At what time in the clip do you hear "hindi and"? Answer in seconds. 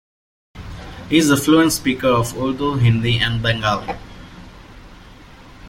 2.73-3.39